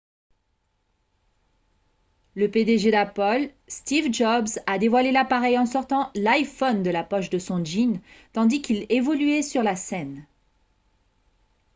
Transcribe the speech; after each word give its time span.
le 2.33 2.47
pdg 2.49 2.89
d'apple 2.89 3.53
steve 3.67 4.11
jobs 4.11 4.47
a 4.65 4.79
dévoilé 4.79 5.11
l'appareil 5.11 5.59
en 5.59 5.67
sortant 5.67 6.09
l'iphone 6.15 6.81
de 6.81 6.89
la 6.89 7.03
poche 7.03 7.29
de 7.29 7.37
son 7.37 7.63
jean 7.63 8.01
tandis 8.33 8.63
qu'il 8.63 8.87
évoluait 8.89 9.43
sur 9.43 9.61
la 9.61 9.75
scène 9.75 10.25